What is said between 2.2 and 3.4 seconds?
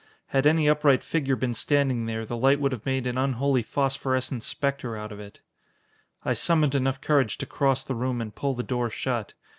the light would have made an